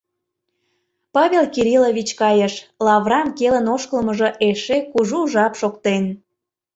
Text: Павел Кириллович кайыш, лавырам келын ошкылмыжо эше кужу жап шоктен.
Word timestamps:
Павел 1.15 1.45
Кириллович 1.55 2.09
кайыш, 2.21 2.53
лавырам 2.85 3.27
келын 3.37 3.67
ошкылмыжо 3.75 4.29
эше 4.47 4.77
кужу 4.91 5.19
жап 5.33 5.53
шоктен. 5.59 6.03